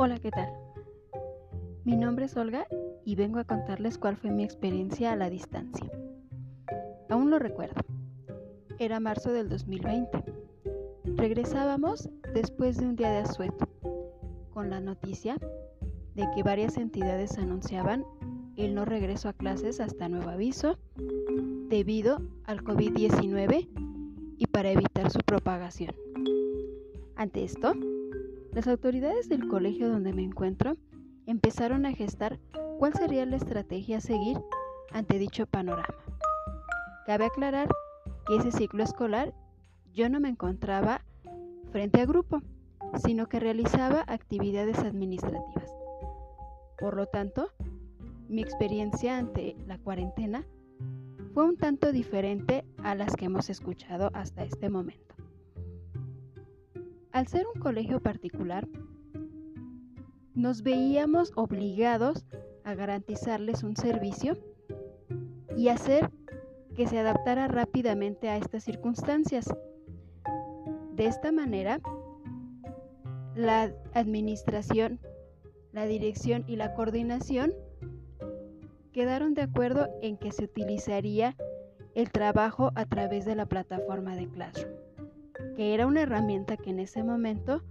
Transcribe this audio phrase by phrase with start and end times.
[0.00, 0.48] Hola, ¿qué tal?
[1.84, 2.68] Mi nombre es Olga
[3.04, 5.90] y vengo a contarles cuál fue mi experiencia a la distancia.
[7.08, 7.80] Aún lo recuerdo.
[8.78, 10.22] Era marzo del 2020.
[11.16, 13.68] Regresábamos después de un día de asueto,
[14.54, 15.36] con la noticia
[16.14, 18.04] de que varias entidades anunciaban
[18.56, 20.78] el no regreso a clases hasta nuevo aviso
[21.68, 23.68] debido al COVID-19
[24.38, 25.96] y para evitar su propagación.
[27.16, 27.72] Ante esto,
[28.52, 30.76] las autoridades del colegio donde me encuentro
[31.26, 32.38] empezaron a gestar
[32.78, 34.38] cuál sería la estrategia a seguir
[34.92, 35.94] ante dicho panorama.
[37.06, 37.68] Cabe aclarar
[38.26, 39.34] que ese ciclo escolar
[39.92, 41.02] yo no me encontraba
[41.70, 42.40] frente a grupo,
[43.04, 45.70] sino que realizaba actividades administrativas.
[46.78, 47.50] Por lo tanto,
[48.28, 50.44] mi experiencia ante la cuarentena
[51.34, 55.17] fue un tanto diferente a las que hemos escuchado hasta este momento.
[57.18, 58.68] Al ser un colegio particular,
[60.36, 62.24] nos veíamos obligados
[62.62, 64.38] a garantizarles un servicio
[65.56, 66.12] y hacer
[66.76, 69.52] que se adaptara rápidamente a estas circunstancias.
[70.92, 71.80] De esta manera,
[73.34, 75.00] la administración,
[75.72, 77.52] la dirección y la coordinación
[78.92, 81.36] quedaron de acuerdo en que se utilizaría
[81.96, 84.87] el trabajo a través de la plataforma de Classroom,
[85.56, 87.62] que era una herramienta que en ese momento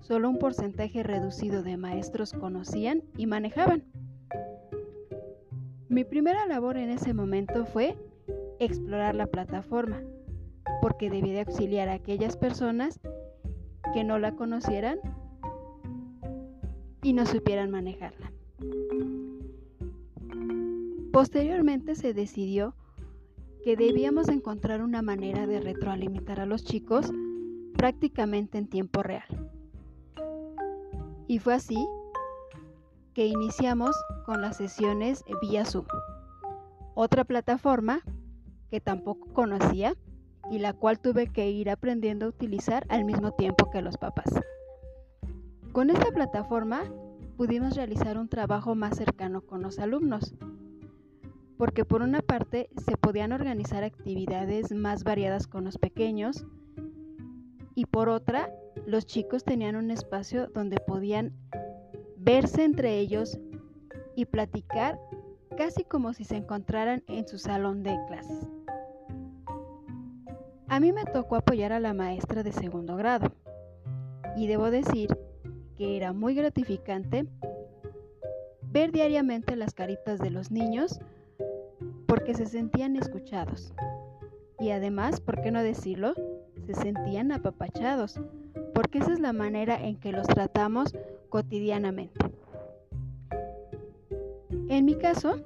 [0.00, 3.84] solo un porcentaje reducido de maestros conocían y manejaban.
[5.88, 7.96] Mi primera labor en ese momento fue
[8.58, 10.02] explorar la plataforma,
[10.82, 13.00] porque debí de auxiliar a aquellas personas
[13.94, 14.98] que no la conocieran
[17.02, 18.32] y no supieran manejarla.
[21.12, 22.74] Posteriormente se decidió
[23.64, 27.10] que debíamos encontrar una manera de retroalimentar a los chicos
[27.76, 29.50] prácticamente en tiempo real.
[31.26, 31.76] Y fue así
[33.14, 33.94] que iniciamos
[34.24, 35.86] con las sesiones vía Zoom,
[36.94, 38.02] otra plataforma
[38.70, 39.94] que tampoco conocía
[40.50, 44.40] y la cual tuve que ir aprendiendo a utilizar al mismo tiempo que los papás.
[45.72, 46.82] Con esta plataforma
[47.36, 50.34] pudimos realizar un trabajo más cercano con los alumnos,
[51.58, 56.46] porque por una parte se podían organizar actividades más variadas con los pequeños
[57.74, 58.50] y por otra
[58.86, 61.32] los chicos tenían un espacio donde podían
[62.16, 63.38] verse entre ellos
[64.14, 65.00] y platicar
[65.56, 68.48] casi como si se encontraran en su salón de clases.
[70.68, 73.32] A mí me tocó apoyar a la maestra de segundo grado
[74.36, 75.16] y debo decir
[75.76, 77.26] que era muy gratificante
[78.70, 81.00] ver diariamente las caritas de los niños
[82.08, 83.74] porque se sentían escuchados
[84.58, 86.14] y además, ¿por qué no decirlo?
[86.66, 88.18] Se sentían apapachados
[88.74, 90.96] porque esa es la manera en que los tratamos
[91.28, 92.18] cotidianamente.
[94.68, 95.36] En mi caso,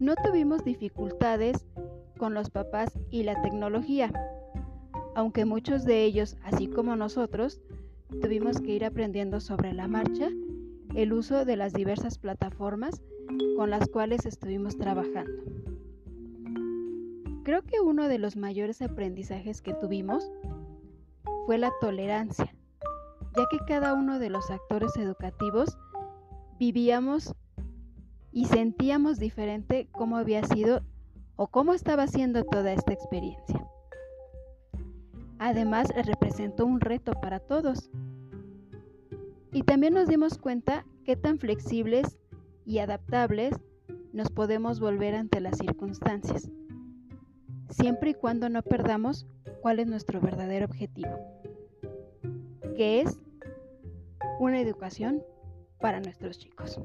[0.00, 1.66] no tuvimos dificultades
[2.18, 4.10] con los papás y la tecnología,
[5.14, 7.60] aunque muchos de ellos, así como nosotros,
[8.22, 10.30] tuvimos que ir aprendiendo sobre la marcha
[10.94, 13.02] el uso de las diversas plataformas
[13.56, 15.42] con las cuales estuvimos trabajando.
[17.42, 20.30] Creo que uno de los mayores aprendizajes que tuvimos
[21.46, 22.54] fue la tolerancia,
[23.36, 25.78] ya que cada uno de los actores educativos
[26.58, 27.34] vivíamos
[28.32, 30.82] y sentíamos diferente cómo había sido
[31.36, 33.66] o cómo estaba siendo toda esta experiencia.
[35.38, 37.90] Además, representó un reto para todos.
[39.52, 42.18] Y también nos dimos cuenta qué tan flexibles
[42.66, 43.54] y adaptables
[44.12, 46.50] nos podemos volver ante las circunstancias,
[47.70, 49.26] siempre y cuando no perdamos
[49.62, 51.16] cuál es nuestro verdadero objetivo,
[52.76, 53.18] que es
[54.40, 55.22] una educación
[55.80, 56.80] para nuestros chicos.